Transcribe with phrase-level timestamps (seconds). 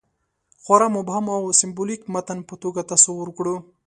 [0.63, 3.55] خورا مبهم او سېمبولیک متن په توګه تصور کړو.